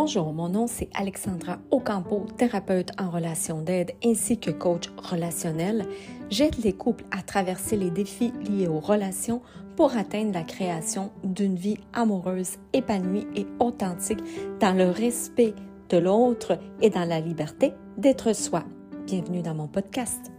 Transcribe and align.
Bonjour, 0.00 0.32
mon 0.32 0.48
nom 0.48 0.68
c'est 0.68 0.88
Alexandra 0.94 1.58
Ocampo, 1.72 2.24
thérapeute 2.36 2.92
en 3.00 3.10
relation 3.10 3.62
d'aide 3.62 3.90
ainsi 4.04 4.38
que 4.38 4.52
coach 4.52 4.84
relationnel. 4.96 5.88
J'aide 6.30 6.54
les 6.62 6.72
couples 6.72 7.04
à 7.10 7.20
traverser 7.20 7.76
les 7.76 7.90
défis 7.90 8.32
liés 8.48 8.68
aux 8.68 8.78
relations 8.78 9.42
pour 9.74 9.96
atteindre 9.96 10.32
la 10.32 10.44
création 10.44 11.10
d'une 11.24 11.56
vie 11.56 11.78
amoureuse, 11.92 12.58
épanouie 12.72 13.26
et 13.34 13.48
authentique 13.58 14.22
dans 14.60 14.72
le 14.72 14.88
respect 14.88 15.52
de 15.88 15.98
l'autre 15.98 16.60
et 16.80 16.90
dans 16.90 17.04
la 17.04 17.18
liberté 17.18 17.72
d'être 17.96 18.32
soi. 18.36 18.62
Bienvenue 19.04 19.42
dans 19.42 19.56
mon 19.56 19.66
podcast. 19.66 20.30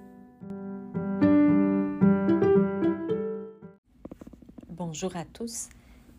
Bonjour 4.70 5.18
à 5.18 5.26
tous. 5.26 5.68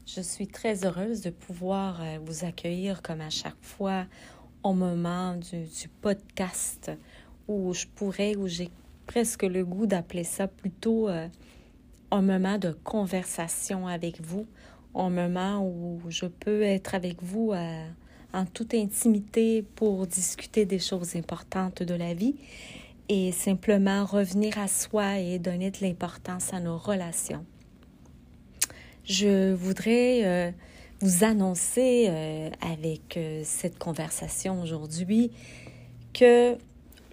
Je 0.06 0.20
suis 0.20 0.46
très 0.46 0.84
heureuse 0.84 1.20
de 1.20 1.30
pouvoir 1.30 2.02
euh, 2.02 2.18
vous 2.24 2.44
accueillir 2.44 3.02
comme 3.02 3.20
à 3.20 3.30
chaque 3.30 3.62
fois 3.62 4.06
au 4.62 4.72
moment 4.72 5.36
du, 5.36 5.88
podcast 6.00 6.90
où 7.48 7.72
je 7.74 7.86
pourrais, 7.86 8.36
où 8.36 8.48
j'ai 8.48 8.70
presque 9.06 9.42
le 9.42 9.64
goût 9.64 9.86
d'appeler 9.86 10.24
ça 10.24 10.48
plutôt 10.48 11.08
euh, 11.08 11.28
un 12.10 12.22
moment 12.22 12.58
de 12.58 12.72
conversation 12.72 13.86
avec 13.86 14.20
vous, 14.20 14.46
un 14.94 15.10
moment 15.10 15.64
où 15.64 16.00
je 16.08 16.26
peux 16.26 16.62
être 16.62 16.94
avec 16.94 17.22
vous 17.22 17.52
euh, 17.52 17.88
en 18.32 18.46
toute 18.46 18.74
intimité 18.74 19.62
pour 19.62 20.06
discuter 20.06 20.64
des 20.64 20.78
choses 20.78 21.14
importantes 21.16 21.82
de 21.82 21.94
la 21.94 22.14
vie 22.14 22.36
et 23.08 23.32
simplement 23.32 24.04
revenir 24.04 24.58
à 24.58 24.68
soi 24.68 25.18
et 25.18 25.38
donner 25.38 25.70
de 25.70 25.78
l'importance 25.82 26.52
à 26.52 26.60
nos 26.60 26.78
relations 26.78 27.44
je 29.10 29.52
voudrais 29.54 30.24
euh, 30.24 30.50
vous 31.00 31.24
annoncer 31.24 32.06
euh, 32.08 32.48
avec 32.60 33.16
euh, 33.16 33.42
cette 33.44 33.76
conversation 33.76 34.62
aujourd'hui 34.62 35.32
que 36.12 36.56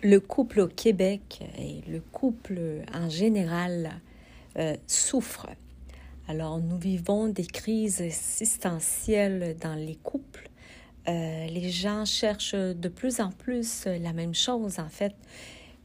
le 0.03 0.19
couple 0.19 0.59
au 0.59 0.67
Québec 0.67 1.43
et 1.57 1.81
le 1.89 1.99
couple 1.99 2.83
en 2.93 3.09
général 3.09 3.89
souffrent. 4.85 5.49
Alors 6.27 6.59
nous 6.59 6.77
vivons 6.77 7.27
des 7.27 7.45
crises 7.45 8.01
existentielles 8.01 9.55
dans 9.61 9.75
les 9.75 9.95
couples. 9.95 10.49
les 11.07 11.69
gens 11.69 12.05
cherchent 12.05 12.55
de 12.55 12.89
plus 12.89 13.19
en 13.19 13.31
plus 13.31 13.85
la 13.85 14.13
même 14.13 14.33
chose 14.35 14.79
en 14.79 14.89
fait. 14.89 15.15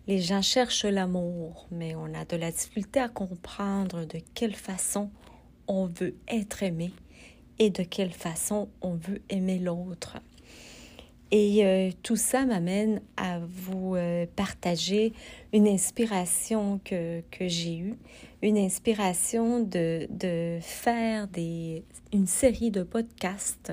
Les 0.06 0.20
gens 0.20 0.42
cherchent 0.42 0.84
l'amour, 0.84 1.66
mais 1.70 1.94
on 1.94 2.12
a 2.14 2.24
de 2.24 2.36
la 2.36 2.50
difficulté 2.50 3.00
à 3.00 3.08
comprendre 3.08 4.04
de 4.04 4.18
quelle 4.34 4.54
façon 4.54 5.10
on 5.66 5.86
veut 5.86 6.14
être 6.28 6.62
aimé 6.62 6.92
et 7.58 7.70
de 7.70 7.82
quelle 7.82 8.12
façon 8.12 8.68
on 8.80 8.94
veut 8.94 9.20
aimer 9.28 9.58
l'autre. 9.58 10.18
Et 11.34 11.64
euh, 11.64 11.90
tout 12.02 12.16
ça 12.16 12.44
m'amène 12.44 13.00
à 13.16 13.38
vous 13.38 13.96
euh, 13.96 14.26
partager 14.36 15.14
une 15.54 15.66
inspiration 15.66 16.78
que, 16.84 17.22
que 17.30 17.48
j'ai 17.48 17.78
eue, 17.78 17.94
une 18.42 18.58
inspiration 18.58 19.60
de, 19.60 20.06
de 20.10 20.58
faire 20.60 21.28
des, 21.28 21.84
une 22.12 22.26
série 22.26 22.70
de 22.70 22.82
podcasts 22.82 23.72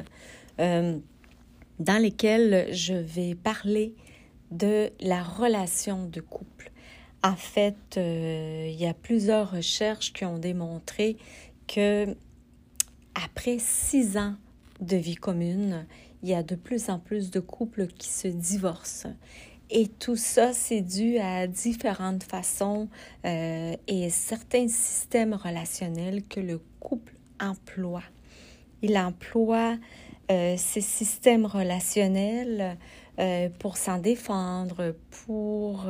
euh, 0.62 0.98
dans 1.80 2.02
lesquels 2.02 2.74
je 2.74 2.94
vais 2.94 3.36
parler 3.36 3.94
de 4.52 4.90
la 5.02 5.22
relation 5.22 6.08
de 6.08 6.22
couple. 6.22 6.72
En 7.24 7.36
fait, 7.36 7.98
il 7.98 8.80
y 8.80 8.88
a 8.88 8.94
plusieurs 8.94 9.52
recherches 9.52 10.14
qui 10.14 10.24
ont 10.24 10.38
démontré 10.38 11.18
que 11.74 12.16
après 13.16 13.58
six 13.60 14.18
ans 14.18 14.36
de 14.82 14.98
vie 14.98 15.16
commune, 15.16 15.86
il 16.24 16.30
y 16.30 16.34
a 16.34 16.44
de 16.44 16.56
plus 16.56 16.90
en 16.90 17.00
plus 17.00 17.32
de 17.32 17.40
couples 17.40 17.88
qui 17.88 18.10
se 18.10 18.28
divorcent. 18.28 19.14
Et 19.72 19.88
tout 19.88 20.16
ça, 20.16 20.52
c'est 20.52 20.82
dû 20.82 21.20
à 21.20 21.46
différentes 21.46 22.24
façons 22.24 22.90
euh, 23.26 23.76
et 23.88 24.10
certains 24.10 24.68
systèmes 24.68 25.34
relationnels 25.34 26.24
que 26.24 26.40
le 26.40 26.60
couple 26.80 27.14
emploie. 27.40 28.04
Il 28.82 28.98
emploie 28.98 29.78
euh, 30.32 30.56
ces 30.58 30.82
systèmes 30.82 31.46
relationnels 31.46 32.78
euh, 33.20 33.50
pour 33.60 33.78
s'en 33.78 34.00
défendre, 34.00 34.96
pour 35.26 35.86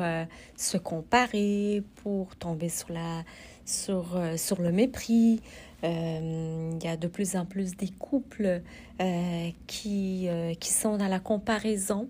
se 0.57 0.78
comparer, 0.78 1.81
pour 2.03 2.35
tomber 2.35 2.69
sur, 2.69 2.91
la, 2.91 3.23
sur, 3.63 4.19
sur 4.35 4.62
le 4.62 4.73
mépris, 4.73 5.39
il 5.84 6.84
y 6.84 6.88
a 6.88 6.97
de 6.97 7.07
plus 7.07 7.35
en 7.35 7.45
plus 7.45 7.75
des 7.75 7.90
couples 7.90 8.62
euh, 9.01 9.50
qui, 9.67 10.28
euh, 10.28 10.53
qui 10.56 10.72
sont 10.72 10.97
dans 10.97 11.07
la 11.07 11.19
comparaison, 11.19 12.09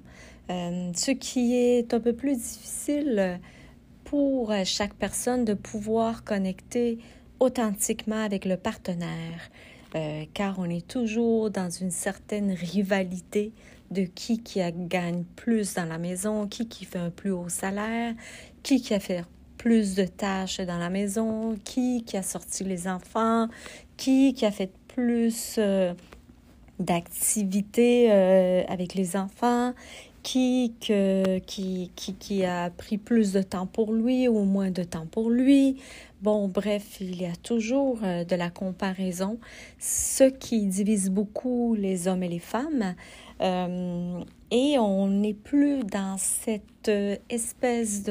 ce 0.50 1.12
qui 1.12 1.56
est 1.56 1.94
un 1.94 2.00
peu 2.00 2.14
plus 2.14 2.36
difficile 2.36 3.40
pour 4.04 4.52
chaque 4.66 4.96
personne 4.96 5.46
de 5.46 5.54
pouvoir 5.54 6.24
connecter 6.24 6.98
authentiquement 7.40 8.24
avec 8.24 8.46
le 8.46 8.58
partenaire, 8.58 9.52
car 10.34 10.58
on 10.58 10.66
est 10.66 10.88
toujours 10.88 11.52
dans 11.52 11.70
une 11.70 11.92
certaine 11.92 12.52
rivalité 12.52 13.54
de 13.92 14.04
qui 14.04 14.42
qui 14.42 14.60
gagne 14.88 15.24
plus 15.36 15.76
dans 15.76 15.86
la 15.86 16.00
maison, 16.00 16.48
qui 16.48 16.68
qui 16.68 16.86
fait 16.86 16.98
un 16.98 17.12
plus 17.12 17.30
haut 17.30 17.50
salaire, 17.50 18.16
qui 18.64 18.82
qui 18.82 18.96
a 18.96 19.00
fait 19.00 19.24
plus 19.60 19.94
de 19.94 20.06
tâches 20.06 20.60
dans 20.62 20.80
la 20.80 20.90
maison, 20.90 21.56
qui, 21.64 22.04
qui 22.04 22.18
a 22.18 22.24
sorti 22.24 22.64
les 22.64 22.88
enfants, 22.88 23.48
qui, 23.98 24.34
qui 24.34 24.46
a 24.46 24.52
fait 24.52 24.72
plus 24.88 25.56
euh, 25.60 25.94
d'activités 26.80 28.12
euh, 28.12 28.64
avec 28.68 28.96
les 28.96 29.16
enfants, 29.16 29.74
qui, 30.24 30.74
que, 30.86 31.40
qui, 31.40 31.92
qui, 31.96 32.14
qui 32.14 32.46
a 32.46 32.70
pris 32.72 32.98
plus 32.98 33.32
de 33.34 33.42
temps 33.42 33.66
pour 33.66 33.94
lui 33.94 34.28
ou 34.28 34.44
moins 34.44 34.72
de 34.72 34.84
temps 34.84 35.06
pour 35.10 35.30
lui. 35.30 35.78
Bon, 36.22 36.50
bref, 36.50 36.98
il 37.00 37.22
y 37.22 37.26
a 37.26 37.36
toujours 37.42 38.00
euh, 38.04 38.26
de 38.26 38.36
la 38.36 38.50
comparaison, 38.50 39.40
ce 39.80 40.26
qui 40.26 40.66
divise 40.66 41.10
beaucoup 41.10 41.76
les 41.76 42.08
hommes 42.08 42.24
et 42.24 42.28
les 42.28 42.40
femmes. 42.40 42.96
Euh, 43.42 44.20
et 44.52 44.78
on 44.78 45.08
n'est 45.08 45.34
plus 45.34 45.84
dans 45.84 46.18
cette 46.18 46.92
espèce 47.30 48.04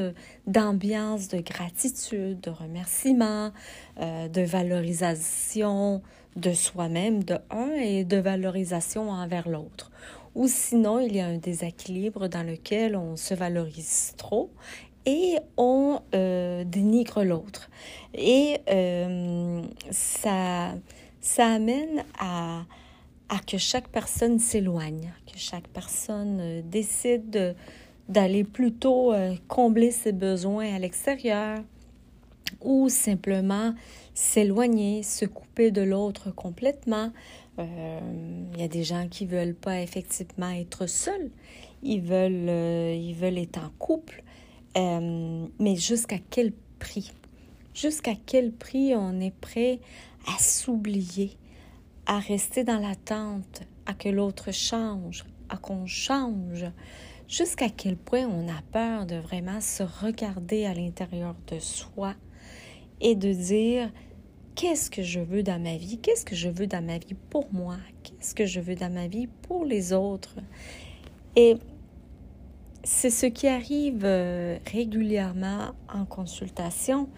d'ambiance 0.47 1.29
de 1.29 1.41
gratitude, 1.41 2.41
de 2.41 2.50
remerciement, 2.50 3.50
de 3.99 4.41
valorisation 4.43 6.00
de 6.37 6.53
soi-même, 6.53 7.25
de 7.25 7.39
un, 7.50 7.71
et 7.72 8.05
de 8.05 8.16
valorisation 8.16 9.11
envers 9.11 9.49
l'autre. 9.49 9.91
Ou 10.34 10.47
sinon, 10.47 11.00
il 11.00 11.16
y 11.16 11.21
a 11.21 11.27
un 11.27 11.39
déséquilibre 11.39 12.28
dans 12.28 12.43
lequel 12.43 12.97
on 12.97 13.16
se 13.16 13.34
valorise 13.34 14.15
trop 14.16 14.50
et 15.06 15.38
on 15.56 16.00
dénigre 16.12 17.25
l'autre. 17.25 17.71
Et 18.15 18.61
ça, 19.91 20.75
ça 21.21 21.47
amène 21.47 22.05
à, 22.19 22.62
à 23.28 23.38
que 23.38 23.59
chaque 23.59 23.88
personne 23.88 24.38
s'éloigne, 24.38 25.12
que 25.31 25.38
chaque 25.38 25.69
personne 25.69 26.38
euh, 26.41 26.62
décide 26.65 27.55
d'aller 28.09 28.44
plutôt 28.44 29.12
euh, 29.12 29.34
combler 29.49 29.91
ses 29.91 30.12
besoins 30.12 30.75
à 30.75 30.78
l'extérieur 30.78 31.59
ou 32.61 32.89
simplement 32.89 33.75
s'éloigner, 34.15 35.03
se 35.03 35.25
couper 35.25 35.71
de 35.71 35.83
l'autre 35.83 36.31
complètement. 36.31 37.13
Euh, 37.59 38.01
il 38.55 38.61
y 38.61 38.65
a 38.65 38.69
des 38.69 38.85
gens 38.85 39.09
qui 39.09 39.27
veulent 39.27 39.55
pas 39.55 39.81
effectivement 39.81 40.51
être 40.51 40.87
seuls, 40.87 41.31
ils 41.83 42.01
veulent, 42.01 42.97
ils 42.97 43.15
veulent 43.15 43.39
être 43.39 43.59
en 43.59 43.71
couple, 43.79 44.23
mais 44.77 45.77
jusqu'à 45.77 46.19
quel 46.31 46.53
prix? 46.79 47.13
Jusqu'à 47.75 48.15
quel 48.27 48.53
prix 48.53 48.95
on 48.97 49.21
est 49.21 49.35
prêt 49.35 49.81
à 50.27 50.39
s'oublier, 50.41 51.37
à 52.07 52.19
rester 52.19 52.65
dans 52.65 52.79
l'attente, 52.79 53.62
à 53.87 53.94
que 53.94 54.09
l'autre 54.09 54.53
change, 54.53 55.25
à 55.49 55.56
qu'on 55.56 55.87
change, 55.87 56.67
jusqu'à 57.29 57.69
quel 57.69 57.97
point 57.97 58.27
on 58.27 58.49
a 58.49 58.62
peur 58.73 59.06
de 59.06 59.17
vraiment 59.17 59.61
se 59.61 59.83
regarder 59.83 60.67
à 60.67 60.75
l'intérieur 60.75 61.35
de 61.47 61.59
soi? 61.59 62.15
Et 63.00 63.15
de 63.15 63.33
dire 63.33 63.91
qu'est-ce 64.55 64.91
que 64.91 65.03
je 65.03 65.21
veux 65.21 65.43
dans 65.43 65.62
ma 65.62 65.77
vie, 65.77 65.99
qu'est-ce 65.99 66.25
que 66.25 66.35
je 66.35 66.49
veux 66.49 66.67
dans 66.67 66.85
ma 66.85 66.99
vie 66.99 67.15
pour 67.31 67.47
moi, 67.53 67.77
qu'est-ce 68.03 68.35
que 68.35 68.47
je 68.47 68.61
veux 68.61 68.75
dans 68.75 68.93
ma 68.93 69.06
vie 69.06 69.29
pour 69.43 69.65
les 69.65 69.93
autres? 69.93 70.37
Et 71.37 71.56
c'est 72.83 73.11
ce 73.11 73.27
qui 73.27 73.47
arrive 73.47 74.03
euh, 74.05 74.59
régulièrement 74.73 75.73
en 75.93 76.05
consultation. 76.05 77.09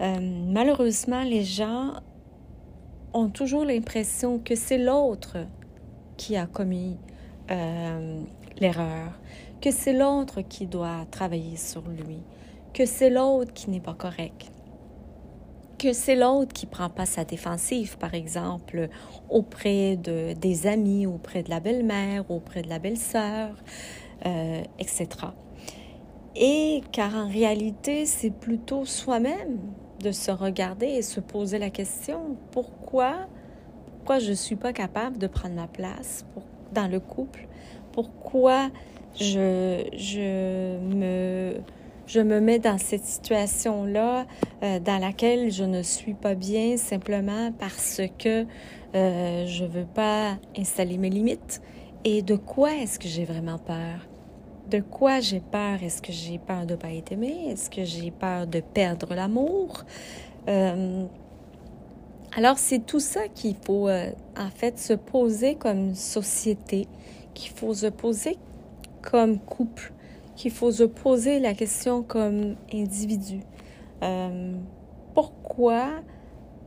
Euh, 0.00 0.18
malheureusement, 0.20 1.22
les 1.22 1.44
gens 1.44 1.94
ont 3.12 3.28
toujours 3.28 3.64
l'impression 3.64 4.38
que 4.38 4.54
c'est 4.54 4.78
l'autre 4.78 5.38
qui 6.16 6.36
a 6.36 6.46
commis 6.46 6.98
euh, 7.50 8.20
l'erreur, 8.58 9.18
que 9.60 9.70
c'est 9.70 9.92
l'autre 9.92 10.42
qui 10.42 10.66
doit 10.66 11.06
travailler 11.10 11.56
sur 11.56 11.82
lui, 11.88 12.18
que 12.72 12.84
c'est 12.86 13.10
l'autre 13.10 13.52
qui 13.52 13.70
n'est 13.70 13.80
pas 13.80 13.94
correct. 13.94 14.50
Que 15.78 15.92
c'est 15.92 16.16
l'autre 16.16 16.52
qui 16.52 16.66
prend 16.66 16.88
pas 16.88 17.06
sa 17.06 17.24
défensive, 17.24 17.98
par 17.98 18.14
exemple, 18.14 18.88
auprès 19.28 19.96
de, 19.96 20.32
des 20.32 20.66
amis, 20.66 21.06
auprès 21.06 21.42
de 21.42 21.50
la 21.50 21.60
belle-mère, 21.60 22.30
auprès 22.30 22.62
de 22.62 22.68
la 22.68 22.78
belle-sœur, 22.78 23.56
euh, 24.26 24.62
etc. 24.78 25.08
Et 26.36 26.82
car 26.92 27.14
en 27.14 27.28
réalité, 27.28 28.06
c'est 28.06 28.30
plutôt 28.30 28.84
soi-même 28.84 29.58
de 30.00 30.12
se 30.12 30.30
regarder 30.30 30.86
et 30.86 31.02
se 31.02 31.20
poser 31.20 31.58
la 31.58 31.70
question 31.70 32.36
pourquoi, 32.50 33.28
pourquoi 33.86 34.18
je 34.18 34.30
ne 34.30 34.34
suis 34.34 34.56
pas 34.56 34.72
capable 34.72 35.18
de 35.18 35.26
prendre 35.26 35.54
ma 35.54 35.68
place 35.68 36.26
dans 36.72 36.88
le 36.88 37.00
couple, 37.00 37.46
pourquoi 37.92 38.70
je, 39.14 39.84
je 39.96 40.78
me 40.78 41.54
je 42.06 42.20
me 42.20 42.40
mets 42.40 42.58
dans 42.58 42.78
cette 42.78 43.04
situation-là 43.04 44.26
euh, 44.62 44.78
dans 44.78 44.98
laquelle 44.98 45.50
je 45.50 45.64
ne 45.64 45.82
suis 45.82 46.14
pas 46.14 46.34
bien 46.34 46.76
simplement 46.76 47.52
parce 47.58 48.00
que 48.18 48.46
euh, 48.94 49.46
je 49.46 49.64
ne 49.64 49.68
veux 49.68 49.86
pas 49.86 50.36
installer 50.56 50.98
mes 50.98 51.10
limites. 51.10 51.62
Et 52.04 52.22
de 52.22 52.36
quoi 52.36 52.74
est-ce 52.74 52.98
que 52.98 53.08
j'ai 53.08 53.24
vraiment 53.24 53.58
peur? 53.58 54.06
De 54.70 54.80
quoi 54.80 55.20
j'ai 55.20 55.40
peur? 55.40 55.82
Est-ce 55.82 56.02
que 56.02 56.12
j'ai 56.12 56.38
peur 56.38 56.66
de 56.66 56.72
ne 56.72 56.78
pas 56.78 56.92
être 56.92 57.12
aimé? 57.12 57.48
Est-ce 57.48 57.70
que 57.70 57.84
j'ai 57.84 58.10
peur 58.10 58.46
de 58.46 58.60
perdre 58.60 59.14
l'amour? 59.14 59.84
Euh, 60.48 61.04
alors, 62.36 62.58
c'est 62.58 62.84
tout 62.84 63.00
ça 63.00 63.28
qu'il 63.28 63.56
faut 63.56 63.88
en 63.88 64.50
fait 64.54 64.78
se 64.78 64.92
poser 64.92 65.54
comme 65.54 65.94
société, 65.94 66.88
qu'il 67.32 67.52
faut 67.52 67.72
se 67.72 67.86
poser 67.86 68.36
comme 69.02 69.38
couple 69.38 69.94
qu'il 70.36 70.50
faut 70.50 70.72
se 70.72 70.84
poser 70.84 71.40
la 71.40 71.54
question 71.54 72.02
comme 72.02 72.56
individu. 72.72 73.40
Euh, 74.02 74.54
pourquoi 75.14 76.02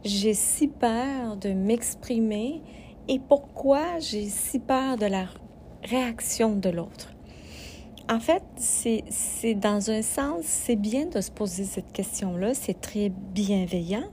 j'ai 0.03 0.33
si 0.33 0.67
peur 0.67 1.37
de 1.37 1.49
m'exprimer 1.49 2.61
et 3.07 3.19
pourquoi 3.19 3.99
j'ai 3.99 4.25
si 4.29 4.59
peur 4.59 4.97
de 4.97 5.05
la 5.05 5.25
réaction 5.83 6.55
de 6.55 6.69
l'autre? 6.69 7.11
En 8.09 8.21
fait, 8.21 8.43
c'est 8.55 9.53
dans 9.55 9.91
un 9.91 10.01
sens, 10.01 10.45
c'est 10.45 10.77
bien 10.77 11.07
de 11.07 11.19
se 11.19 11.29
poser 11.29 11.65
cette 11.65 11.91
question-là, 11.91 12.53
c'est 12.53 12.79
très 12.79 13.09
bienveillant. 13.09 14.07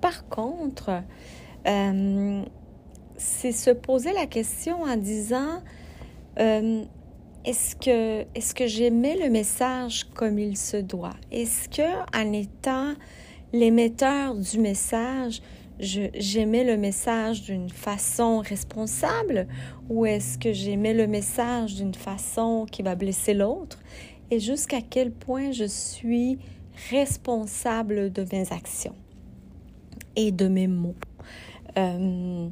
Par 0.00 0.26
contre, 0.28 1.02
euh, 1.66 2.42
c'est 3.18 3.52
se 3.52 3.70
poser 3.70 4.14
la 4.14 4.26
question 4.26 4.82
en 4.84 4.96
disant, 4.96 5.60
euh, 6.38 6.84
est-ce 7.46 7.76
que, 7.76 8.26
est-ce 8.34 8.54
que 8.54 8.66
j'aimais 8.66 9.16
le 9.16 9.30
message 9.30 10.04
comme 10.14 10.36
il 10.36 10.56
se 10.56 10.76
doit? 10.76 11.14
Est-ce 11.30 11.68
que, 11.68 12.00
en 12.12 12.32
étant 12.32 12.94
l'émetteur 13.52 14.34
du 14.34 14.58
message, 14.58 15.40
j'aimais 15.78 16.64
le 16.64 16.76
message 16.76 17.42
d'une 17.42 17.70
façon 17.70 18.40
responsable? 18.40 19.46
Ou 19.88 20.06
est-ce 20.06 20.38
que 20.38 20.52
j'aimais 20.52 20.92
le 20.92 21.06
message 21.06 21.76
d'une 21.76 21.94
façon 21.94 22.66
qui 22.68 22.82
va 22.82 22.96
blesser 22.96 23.32
l'autre? 23.32 23.78
Et 24.32 24.40
jusqu'à 24.40 24.80
quel 24.80 25.12
point 25.12 25.52
je 25.52 25.66
suis 25.66 26.38
responsable 26.90 28.12
de 28.12 28.26
mes 28.32 28.52
actions 28.52 28.96
et 30.16 30.32
de 30.32 30.48
mes 30.48 30.66
mots? 30.66 30.96
Euh, 31.78 32.48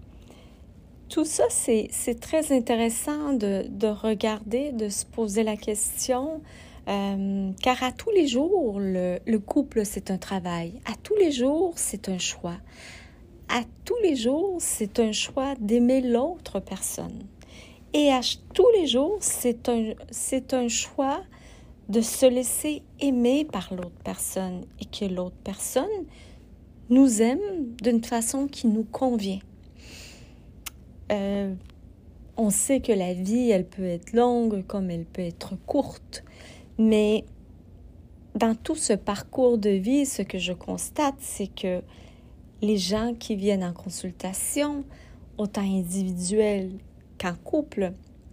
tout 1.15 1.25
ça, 1.25 1.45
c'est 1.49 2.21
très 2.21 2.51
intéressant 2.53 3.35
de, 3.35 3.87
regarder, 3.87 4.73
de 4.73 4.89
se 4.89 5.07
poser 5.07 5.45
la 5.45 5.57
question, 5.57 6.43
euh, 6.89 7.53
car 7.63 7.81
à 7.85 7.93
tous 7.93 8.11
les 8.11 8.27
jours, 8.27 8.81
le, 8.81 9.39
couple, 9.39 9.85
c'est 9.85 10.11
un 10.11 10.19
travail. 10.19 10.81
À 10.87 10.97
tous 11.01 11.15
les 11.15 11.31
jours, 11.31 11.75
c'est 11.77 12.09
un 12.09 12.19
choix. 12.19 12.57
À 13.49 13.61
tous 13.85 13.95
les 14.03 14.17
jours, 14.17 14.57
c'est 14.59 14.99
un 14.99 15.13
choix 15.13 15.55
d'aimer 15.61 16.01
l'autre 16.01 16.59
personne. 16.59 17.23
Et 17.93 18.11
à 18.11 18.21
tous 18.53 18.69
les 18.75 18.89
jours, 18.89 19.19
c'est 19.21 19.69
un, 19.69 19.93
un 20.51 20.69
choix 20.69 21.23
de 21.89 22.01
se 22.01 22.27
laisser 22.27 22.83
aimer 22.99 23.45
par 23.45 23.73
l'autre 23.73 24.03
personne 24.03 24.65
et 24.81 24.87
que 24.87 25.05
l'autre 25.05 25.37
personne 25.45 26.07
nous 26.91 27.23
aime 27.23 27.73
d'une 27.81 28.03
façon 28.03 28.49
qui 28.49 28.67
nous 28.67 28.83
convient. 28.83 29.39
Euh, 31.13 31.55
on 32.37 32.51
sait 32.51 32.81
que 32.81 32.93
la 32.93 33.15
vie, 33.15 33.51
elle 33.51 33.67
peut 33.67 33.85
être 33.85 34.13
longue 34.13 34.67
comme 34.67 34.91
elle 34.91 35.05
peut 35.05 35.23
être 35.23 35.57
courte, 35.67 36.25
mais 36.79 37.25
dans 38.35 38.55
tout 38.55 38.75
ce 38.75 38.93
parcours 38.93 39.59
de 39.59 39.71
vie, 39.71 40.07
ce 40.07 40.23
que 40.23 40.39
je 40.39 40.53
constate, 40.53 41.15
c'est 41.21 41.47
que 41.47 41.83
les 42.63 42.77
gens 42.77 43.15
qui 43.15 43.37
viennent 43.37 43.63
en 43.63 43.73
consultation, 43.73 44.85
autant 45.39 45.63
individuelle 45.63 46.73
qu'en 47.19 47.35
couple, 47.35 47.93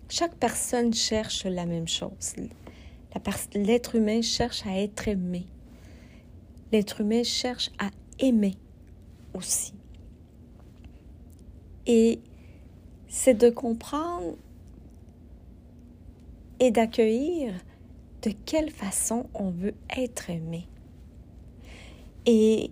chaque 0.09 0.35
personne 0.35 0.93
cherche 0.93 1.45
la 1.45 1.65
même 1.65 1.87
chose. 1.87 2.35
L'être 3.53 3.95
humain 3.95 4.21
cherche 4.21 4.65
à 4.65 4.79
être 4.79 5.07
aimé. 5.07 5.45
L'être 6.71 7.01
humain 7.01 7.23
cherche 7.23 7.69
à 7.77 7.89
aimer 8.19 8.55
aussi. 9.33 9.73
Et 11.85 12.19
c'est 13.13 13.33
de 13.33 13.49
comprendre 13.49 14.37
et 16.61 16.71
d'accueillir 16.71 17.53
de 18.21 18.31
quelle 18.45 18.71
façon 18.71 19.25
on 19.33 19.49
veut 19.49 19.73
être 19.97 20.29
aimé. 20.29 20.65
Et 22.25 22.71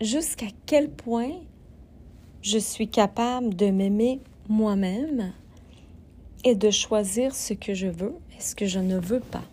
jusqu'à 0.00 0.46
quel 0.64 0.88
point 0.88 1.32
je 2.40 2.56
suis 2.56 2.88
capable 2.88 3.54
de 3.54 3.66
m'aimer 3.66 4.20
moi-même 4.48 5.34
et 6.44 6.54
de 6.54 6.70
choisir 6.70 7.34
ce 7.34 7.52
que 7.52 7.74
je 7.74 7.88
veux 7.88 8.14
et 8.38 8.40
ce 8.40 8.54
que 8.54 8.64
je 8.64 8.78
ne 8.78 8.98
veux 8.98 9.20
pas. 9.20 9.44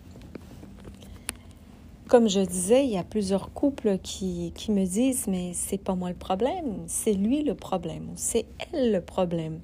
Comme 2.08 2.28
je 2.28 2.40
disais, 2.40 2.86
il 2.86 2.92
y 2.92 2.98
a 2.98 3.04
plusieurs 3.04 3.52
couples 3.52 3.98
qui, 3.98 4.52
qui 4.54 4.70
me 4.70 4.86
disent 4.86 5.26
Mais 5.26 5.52
c'est 5.52 5.76
pas 5.76 5.94
moi 5.94 6.08
le 6.08 6.16
problème, 6.16 6.84
c'est 6.86 7.12
lui 7.12 7.42
le 7.42 7.54
problème 7.54 8.08
ou 8.08 8.14
c'est 8.14 8.46
elle 8.72 8.92
le 8.92 9.02
problème. 9.02 9.60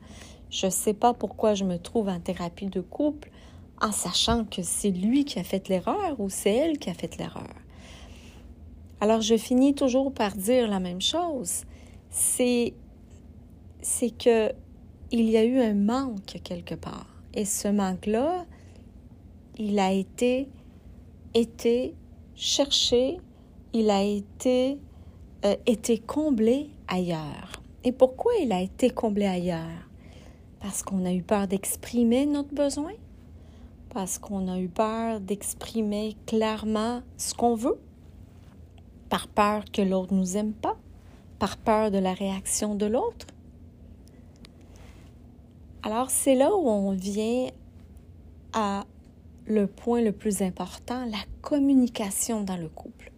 Je 0.52 0.66
ne 0.66 0.70
sais 0.70 0.92
pas 0.92 1.14
pourquoi 1.14 1.54
je 1.54 1.64
me 1.64 1.78
trouve 1.78 2.10
en 2.10 2.20
thérapie 2.20 2.66
de 2.66 2.82
couple 2.82 3.30
en 3.80 3.90
sachant 3.90 4.44
que 4.44 4.62
c'est 4.62 4.90
lui 4.90 5.24
qui 5.24 5.38
a 5.38 5.44
fait 5.44 5.66
l'erreur 5.68 6.20
ou 6.20 6.28
c'est 6.28 6.54
elle 6.54 6.78
qui 6.78 6.90
a 6.90 6.94
fait 6.94 7.16
l'erreur. 7.16 7.54
Alors 9.00 9.22
je 9.22 9.36
finis 9.38 9.74
toujours 9.74 10.12
par 10.12 10.36
dire 10.36 10.68
la 10.68 10.78
même 10.78 11.00
chose. 11.00 11.62
C'est 12.10 12.74
c'est 13.80 14.10
que 14.10 14.52
y 15.10 15.36
a 15.38 15.44
eu 15.44 15.58
un 15.58 15.74
manque 15.74 16.38
quelque 16.44 16.74
part 16.74 17.06
et 17.32 17.46
ce 17.46 17.68
manque-là, 17.68 18.44
il 19.58 19.78
a 19.78 19.90
été 19.90 20.48
été 21.32 21.94
cherché, 22.34 23.18
il 23.72 23.88
a 23.88 24.02
été 24.02 24.78
euh, 25.46 25.56
été 25.64 25.96
comblé 25.96 26.68
ailleurs. 26.88 27.62
Et 27.84 27.92
pourquoi 27.92 28.32
il 28.42 28.52
a 28.52 28.60
été 28.60 28.90
comblé 28.90 29.24
ailleurs? 29.24 29.81
Parce 30.62 30.84
qu'on 30.84 31.04
a 31.04 31.12
eu 31.12 31.22
peur 31.22 31.48
d'exprimer 31.48 32.24
notre 32.24 32.54
besoin, 32.54 32.92
parce 33.90 34.18
qu'on 34.18 34.46
a 34.46 34.60
eu 34.60 34.68
peur 34.68 35.20
d'exprimer 35.20 36.16
clairement 36.24 37.02
ce 37.18 37.34
qu'on 37.34 37.56
veut, 37.56 37.80
par 39.08 39.26
peur 39.26 39.64
que 39.70 39.82
l'autre 39.82 40.14
nous 40.14 40.36
aime 40.36 40.52
pas, 40.52 40.78
par 41.40 41.56
peur 41.56 41.90
de 41.90 41.98
la 41.98 42.14
réaction 42.14 42.76
de 42.76 42.86
l'autre? 42.86 43.26
Alors 45.82 46.10
c'est 46.10 46.36
là 46.36 46.54
où 46.54 46.68
on 46.68 46.92
vient 46.92 47.48
à 48.52 48.84
le 49.46 49.66
point 49.66 50.00
le 50.00 50.12
plus 50.12 50.42
important, 50.42 51.04
la 51.06 51.24
communication 51.40 52.42
dans 52.44 52.56
le 52.56 52.68
couple. 52.68 53.10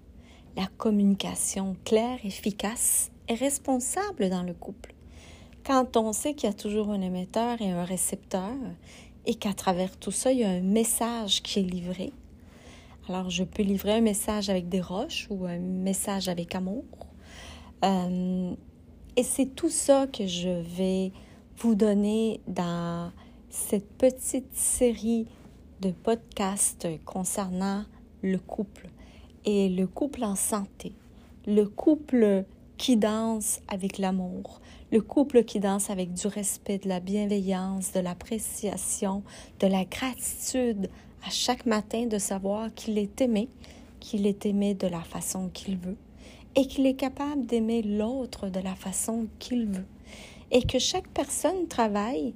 La 0.57 0.67
communication 0.79 1.77
claire, 1.85 2.25
efficace 2.25 3.11
et 3.29 3.35
responsable 3.35 4.31
dans 4.31 4.43
le 4.43 4.55
couple. 4.55 4.95
Quand 5.67 5.97
on 5.97 6.13
sait 6.13 6.35
qu'il 6.35 6.49
y 6.49 6.53
a 6.53 6.55
toujours 6.55 6.91
un 6.91 7.01
émetteur 7.01 7.63
et 7.63 7.71
un 7.71 7.85
récepteur 7.85 8.53
et 9.25 9.35
qu'à 9.35 9.55
travers 9.55 9.97
tout 9.97 10.11
ça, 10.11 10.31
il 10.31 10.41
y 10.41 10.45
a 10.45 10.51
un 10.51 10.61
message 10.61 11.43
qui 11.43 11.61
est 11.61 11.63
livré. 11.63 12.13
Alors, 13.09 13.31
je 13.31 13.45
peux 13.45 13.63
livrer 13.63 13.95
un 13.95 14.01
message 14.03 14.51
avec 14.51 14.69
des 14.69 14.83
roches 14.83 15.27
ou 15.31 15.47
un 15.47 15.59
message 15.59 16.29
avec 16.29 16.55
amour. 16.55 16.85
Euh, 17.83 18.53
et 19.17 19.23
c'est 19.23 19.55
tout 19.55 19.71
ça 19.71 20.07
que 20.07 20.27
je 20.27 20.49
vais 20.49 21.13
vous 21.57 21.75
donner 21.75 22.41
dans 22.47 23.11
cette 23.49 23.89
petite 23.97 24.55
série 24.55 25.27
de 25.81 25.93
podcasts 25.93 26.89
concernant 27.07 27.85
le 28.23 28.39
couple 28.39 28.89
et 29.47 29.71
le 29.71 29.87
couple 29.87 30.25
en 30.25 30.35
santé, 30.35 30.93
le 31.47 31.65
couple 31.65 32.45
qui 32.77 32.97
danse 32.97 33.61
avec 33.69 33.99
l'amour, 33.99 34.61
le 34.93 35.01
couple 35.01 35.45
qui 35.45 35.61
danse 35.61 35.91
avec 35.91 36.13
du 36.13 36.27
respect, 36.27 36.79
de 36.79 36.89
la 36.89 37.01
bienveillance, 37.01 37.93
de 37.93 38.01
l'appréciation, 38.01 39.23
de 39.61 39.67
la 39.67 39.85
gratitude 39.85 40.89
à 41.27 41.31
chaque 41.31 41.67
matin 41.67 42.07
de 42.07 42.19
savoir 42.19 42.73
qu'il 42.75 42.99
est 42.99 43.21
aimé, 43.21 43.49
qu'il 44.01 44.27
est 44.27 44.47
aimé 44.47 44.75
de 44.75 44.87
la 44.87 45.01
façon 45.01 45.49
qu'il 45.49 45.79
veut 45.79 45.97
et 46.57 46.67
qu'il 46.67 46.87
est 46.87 46.95
capable 46.95 47.47
d'aimer 47.47 47.83
l'autre 47.83 48.49
de 48.49 48.61
la 48.61 48.75
façon 48.75 49.27
qu'il 49.39 49.67
veut 49.67 49.87
et 50.51 50.63
que 50.63 50.79
chaque 50.79 51.09
personne 51.09 51.67
travaille 51.69 52.35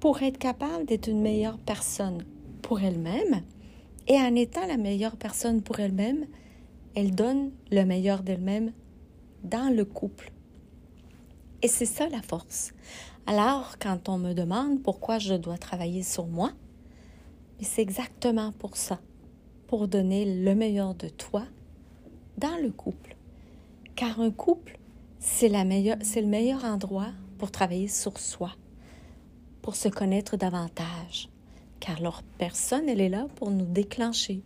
pour 0.00 0.22
être 0.22 0.38
capable 0.38 0.86
d'être 0.86 1.08
une 1.08 1.22
meilleure 1.22 1.58
personne 1.58 2.24
pour 2.62 2.80
elle-même 2.80 3.42
et 4.08 4.16
en 4.16 4.34
étant 4.34 4.66
la 4.66 4.76
meilleure 4.76 5.16
personne 5.16 5.62
pour 5.62 5.78
elle-même, 5.78 6.26
elle 6.94 7.14
donne 7.14 7.52
le 7.70 7.84
meilleur 7.84 8.22
d'elle-même 8.22 8.72
dans 9.44 9.74
le 9.74 9.84
couple. 9.84 10.32
Et 11.62 11.68
c'est 11.68 11.86
ça 11.86 12.08
la 12.08 12.22
force. 12.22 12.72
Alors, 13.26 13.76
quand 13.78 14.08
on 14.08 14.18
me 14.18 14.32
demande 14.32 14.82
pourquoi 14.82 15.18
je 15.18 15.34
dois 15.34 15.58
travailler 15.58 16.02
sur 16.02 16.26
moi, 16.26 16.52
c'est 17.60 17.82
exactement 17.82 18.52
pour 18.52 18.76
ça, 18.76 19.00
pour 19.66 19.86
donner 19.86 20.42
le 20.42 20.54
meilleur 20.54 20.94
de 20.94 21.08
toi 21.08 21.44
dans 22.38 22.56
le 22.56 22.70
couple. 22.70 23.16
Car 23.94 24.20
un 24.20 24.30
couple, 24.30 24.78
c'est 25.18 25.48
le 25.48 26.26
meilleur 26.26 26.64
endroit 26.64 27.12
pour 27.36 27.50
travailler 27.50 27.88
sur 27.88 28.18
soi, 28.18 28.52
pour 29.60 29.76
se 29.76 29.88
connaître 29.88 30.36
davantage. 30.36 31.28
Car 31.80 32.00
leur 32.00 32.22
personne, 32.38 32.88
elle 32.88 33.00
est 33.00 33.08
là 33.10 33.26
pour 33.36 33.50
nous 33.50 33.66
déclencher 33.66 34.42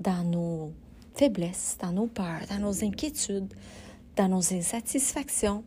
dans 0.00 0.24
nos 0.24 0.72
faiblesses, 1.14 1.76
dans 1.80 1.92
nos 1.92 2.06
peurs, 2.06 2.46
dans 2.48 2.58
nos 2.58 2.84
inquiétudes, 2.84 3.52
dans 4.16 4.28
nos 4.28 4.52
insatisfactions. 4.52 5.64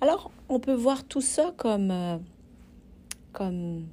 Alors, 0.00 0.30
on 0.48 0.60
peut 0.60 0.74
voir 0.74 1.04
tout 1.04 1.20
ça 1.20 1.52
comme, 1.56 1.90
euh, 1.90 2.18
comme 3.32 3.86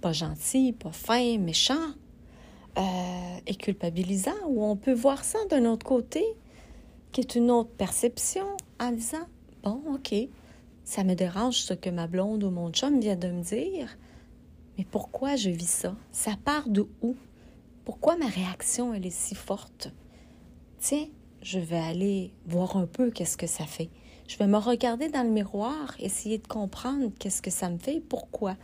pas 0.00 0.12
gentil, 0.12 0.72
pas 0.72 0.92
fin, 0.92 1.38
méchant 1.38 1.92
euh, 2.78 3.36
et 3.46 3.54
culpabilisant, 3.54 4.32
ou 4.48 4.64
on 4.64 4.76
peut 4.76 4.92
voir 4.92 5.24
ça 5.24 5.38
d'un 5.50 5.64
autre 5.64 5.86
côté, 5.86 6.24
qui 7.12 7.20
est 7.20 7.34
une 7.34 7.50
autre 7.50 7.70
perception, 7.70 8.46
en 8.80 8.92
disant, 8.92 9.26
bon, 9.62 9.80
OK, 9.94 10.14
ça 10.84 11.04
me 11.04 11.14
dérange 11.14 11.56
ce 11.56 11.74
que 11.74 11.90
ma 11.90 12.06
blonde 12.06 12.44
ou 12.44 12.50
mon 12.50 12.70
chum 12.70 13.00
vient 13.00 13.16
de 13.16 13.28
me 13.28 13.42
dire, 13.42 13.96
mais 14.76 14.84
pourquoi 14.84 15.36
je 15.36 15.50
vis 15.50 15.70
ça? 15.70 15.96
Ça 16.12 16.32
part 16.44 16.68
de 16.68 16.86
où? 17.02 17.16
Pourquoi 17.84 18.16
ma 18.16 18.26
réaction, 18.26 18.92
elle 18.94 19.06
est 19.06 19.10
si 19.10 19.34
forte? 19.34 19.92
Tiens, 20.78 21.06
je 21.44 21.60
vais 21.60 21.78
aller 21.78 22.32
voir 22.46 22.76
un 22.76 22.86
peu 22.86 23.10
qu'est-ce 23.10 23.36
que 23.36 23.46
ça 23.46 23.66
fait. 23.66 23.90
Je 24.26 24.36
vais 24.38 24.46
me 24.46 24.58
regarder 24.58 25.08
dans 25.08 25.22
le 25.22 25.30
miroir, 25.30 25.94
essayer 26.00 26.38
de 26.38 26.46
comprendre 26.48 27.12
qu'est-ce 27.18 27.42
que 27.42 27.50
ça 27.50 27.70
me 27.70 27.78
fait, 27.78 28.00
pourquoi. 28.00 28.56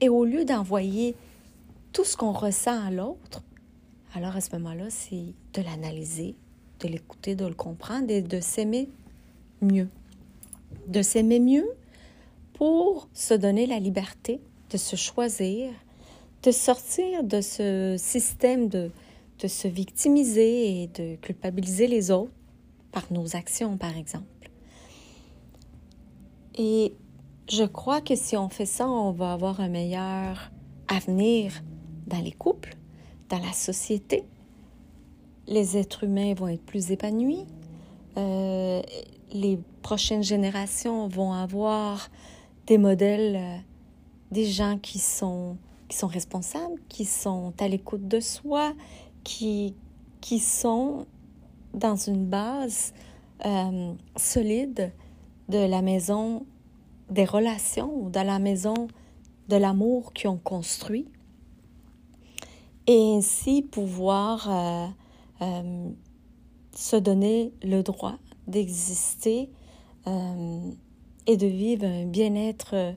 Et 0.00 0.08
au 0.08 0.24
lieu 0.24 0.44
d'envoyer 0.44 1.14
tout 1.92 2.04
ce 2.04 2.16
qu'on 2.16 2.32
ressent 2.32 2.86
à 2.86 2.90
l'autre, 2.90 3.42
alors 4.14 4.36
à 4.36 4.40
ce 4.40 4.56
moment-là, 4.56 4.86
c'est 4.88 5.34
de 5.52 5.62
l'analyser, 5.62 6.36
de 6.80 6.88
l'écouter, 6.88 7.34
de 7.34 7.44
le 7.44 7.54
comprendre 7.54 8.10
et 8.10 8.22
de 8.22 8.40
s'aimer 8.40 8.88
mieux. 9.60 9.88
De 10.86 11.02
s'aimer 11.02 11.40
mieux 11.40 11.68
pour 12.54 13.08
se 13.12 13.34
donner 13.34 13.66
la 13.66 13.80
liberté 13.80 14.40
de 14.70 14.76
se 14.76 14.96
choisir, 14.96 15.70
de 16.42 16.50
sortir 16.50 17.24
de 17.24 17.40
ce 17.40 17.96
système 17.98 18.68
de, 18.68 18.90
de 19.38 19.48
se 19.48 19.68
victimiser 19.68 20.82
et 20.82 20.86
de 20.88 21.16
culpabiliser 21.16 21.86
les 21.86 22.10
autres 22.10 22.32
par 22.92 23.04
nos 23.10 23.36
actions, 23.36 23.76
par 23.76 23.96
exemple. 23.96 24.50
Et 26.56 26.94
je 27.48 27.64
crois 27.64 28.00
que 28.00 28.16
si 28.16 28.36
on 28.36 28.48
fait 28.48 28.66
ça, 28.66 28.88
on 28.88 29.12
va 29.12 29.32
avoir 29.32 29.60
un 29.60 29.68
meilleur 29.68 30.50
avenir 30.88 31.62
dans 32.06 32.20
les 32.20 32.32
couples, 32.32 32.74
dans 33.28 33.38
la 33.38 33.52
société. 33.52 34.24
Les 35.46 35.76
êtres 35.76 36.04
humains 36.04 36.34
vont 36.34 36.48
être 36.48 36.64
plus 36.64 36.90
épanouis. 36.90 37.44
Euh, 38.16 38.82
les 39.32 39.58
prochaines 39.82 40.22
générations 40.22 41.08
vont 41.08 41.32
avoir 41.32 42.08
des 42.66 42.78
modèles, 42.78 43.36
euh, 43.36 43.56
des 44.30 44.46
gens 44.46 44.78
qui 44.78 44.98
sont, 44.98 45.56
qui 45.88 45.96
sont 45.96 46.06
responsables, 46.06 46.80
qui 46.88 47.04
sont 47.04 47.52
à 47.60 47.68
l'écoute 47.68 48.08
de 48.08 48.20
soi, 48.20 48.72
qui, 49.26 49.74
qui 50.20 50.38
sont 50.38 51.04
dans 51.74 51.96
une 51.96 52.26
base 52.26 52.94
euh, 53.44 53.92
solide 54.14 54.92
de 55.48 55.58
la 55.58 55.82
maison 55.82 56.46
des 57.10 57.24
relations, 57.24 58.08
de 58.08 58.20
la 58.20 58.38
maison 58.38 58.86
de 59.48 59.56
l'amour 59.56 60.12
qu'ils 60.12 60.30
ont 60.30 60.36
construit, 60.38 61.08
et 62.86 63.16
ainsi 63.16 63.62
pouvoir 63.62 64.48
euh, 64.48 64.86
euh, 65.42 65.90
se 66.72 66.94
donner 66.94 67.52
le 67.64 67.82
droit 67.82 68.18
d'exister 68.46 69.50
et 71.26 71.36
de 71.36 71.46
vivre 71.48 71.84
un 71.84 72.06
bien-être 72.06 72.94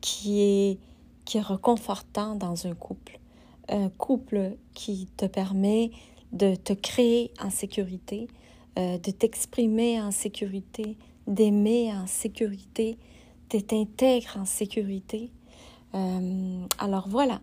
qui 0.00 0.40
est, 0.40 0.78
qui 1.26 1.36
est 1.36 1.42
reconfortant 1.42 2.36
dans 2.36 2.66
un 2.66 2.74
couple 2.74 3.18
un 3.68 3.88
couple 3.90 4.56
qui 4.74 5.08
te 5.16 5.26
permet 5.26 5.90
de 6.32 6.54
te 6.54 6.72
créer 6.72 7.32
en 7.42 7.50
sécurité, 7.50 8.28
euh, 8.78 8.98
de 8.98 9.10
t'exprimer 9.10 10.00
en 10.00 10.10
sécurité, 10.10 10.96
d'aimer 11.26 11.92
en 11.92 12.06
sécurité, 12.06 12.98
d'être 13.50 13.72
intègre 13.72 14.36
en 14.38 14.44
sécurité. 14.44 15.30
Euh, 15.94 16.64
alors 16.78 17.08
voilà, 17.08 17.40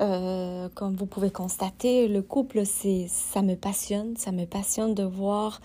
euh, 0.00 0.68
comme 0.74 0.96
vous 0.96 1.06
pouvez 1.06 1.30
constater, 1.30 2.08
le 2.08 2.22
couple, 2.22 2.66
c'est, 2.66 3.06
ça 3.08 3.42
me 3.42 3.54
passionne, 3.54 4.16
ça 4.16 4.32
me 4.32 4.44
passionne 4.44 4.94
de 4.94 5.04
voir 5.04 5.60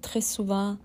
très 0.00 0.22
souvent 0.22 0.78